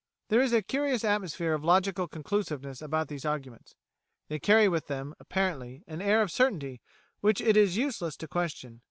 [0.29, 3.75] There is a curious atmosphere of logical conclusiveness about these arguments.
[4.29, 6.81] They carry with them, apparently, an air of certainty
[7.19, 8.79] which it is useless to question.